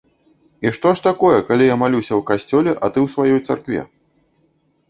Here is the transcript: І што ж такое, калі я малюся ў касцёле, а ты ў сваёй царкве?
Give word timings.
І 0.67 0.71
што 0.77 0.93
ж 0.99 1.03
такое, 1.07 1.37
калі 1.51 1.67
я 1.69 1.75
малюся 1.83 2.13
ў 2.17 2.21
касцёле, 2.31 2.71
а 2.73 2.85
ты 2.97 3.05
ў 3.05 3.15
сваёй 3.15 3.47
царкве? 3.51 3.81